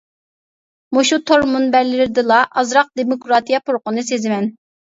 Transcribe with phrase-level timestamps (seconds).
[0.97, 4.53] مۇشۇ تور مۇنبەرلىرىدىلا ئازراق دېموكراتىيە پۇرىقىنى سېزىمەن.